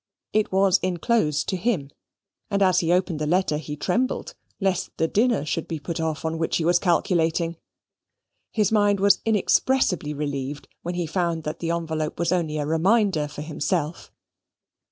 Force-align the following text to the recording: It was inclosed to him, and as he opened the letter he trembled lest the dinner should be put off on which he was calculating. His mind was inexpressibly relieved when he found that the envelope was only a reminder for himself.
It 0.33 0.51
was 0.51 0.79
inclosed 0.79 1.47
to 1.49 1.55
him, 1.57 1.91
and 2.49 2.63
as 2.63 2.79
he 2.79 2.91
opened 2.91 3.19
the 3.19 3.27
letter 3.27 3.59
he 3.59 3.75
trembled 3.77 4.33
lest 4.59 4.89
the 4.97 5.07
dinner 5.07 5.45
should 5.45 5.67
be 5.67 5.77
put 5.79 5.99
off 5.99 6.25
on 6.25 6.39
which 6.39 6.57
he 6.57 6.65
was 6.65 6.79
calculating. 6.79 7.57
His 8.51 8.71
mind 8.71 8.99
was 8.99 9.19
inexpressibly 9.25 10.15
relieved 10.15 10.67
when 10.81 10.95
he 10.95 11.05
found 11.05 11.43
that 11.43 11.59
the 11.59 11.69
envelope 11.69 12.17
was 12.17 12.31
only 12.31 12.57
a 12.57 12.65
reminder 12.65 13.27
for 13.27 13.43
himself. 13.43 14.11